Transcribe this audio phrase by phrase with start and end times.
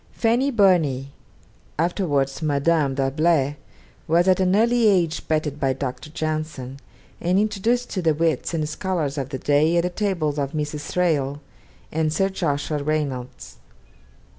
[0.13, 1.11] Fanny Burney,
[1.77, 3.57] afterwards Madame D'Arblay,
[4.07, 6.09] was at an early age petted by Dr.
[6.09, 6.79] Johnson,
[7.21, 10.87] and introduced to the wits and scholars of the day at the tables of Mrs.
[10.89, 11.39] Thrale
[11.91, 13.57] and Sir Joshua Reynolds.